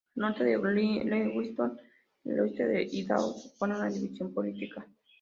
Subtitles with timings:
[0.15, 0.57] Al norte de
[1.05, 1.77] Lewiston,
[2.23, 4.83] el oeste de Idaho supone una división política.